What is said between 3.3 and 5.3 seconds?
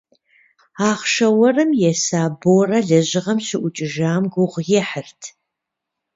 щыӏукӏыжам гугъу ехьырт.